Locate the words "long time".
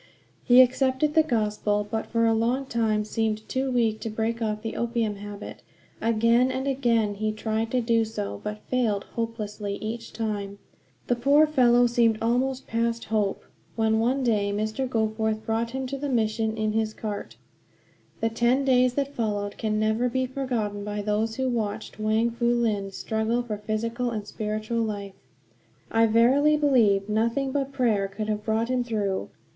2.33-3.05